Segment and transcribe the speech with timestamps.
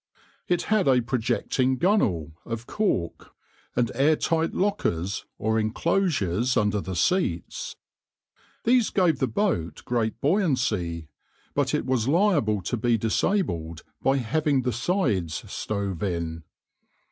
[0.47, 3.35] It had a projecting gunwale of cork,
[3.75, 7.75] and air tight lockers or enclosures under the seats.
[8.63, 11.07] These gave the boat great buoyancy,
[11.53, 16.45] but it was liable to be disabled by having the sides stove in.